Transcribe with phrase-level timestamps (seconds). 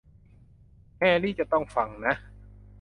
[0.97, 2.13] แฮร์รี่จะต้องฟังนะ